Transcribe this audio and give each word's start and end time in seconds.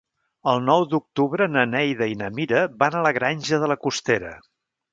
El 0.53 0.61
nou 0.69 0.85
d'octubre 0.93 1.47
na 1.57 1.67
Neida 1.75 2.09
i 2.13 2.17
na 2.23 2.31
Mira 2.39 2.65
van 2.81 2.99
a 2.99 3.05
la 3.09 3.15
Granja 3.21 3.61
de 3.65 3.73
la 3.75 3.81
Costera. 3.87 4.37